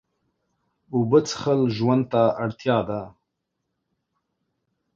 اوبه 0.93 1.19
څښل 1.27 1.61
ژوند 1.75 2.03
ته 2.11 2.23
اړتیا 2.43 2.77
ده 2.89 3.01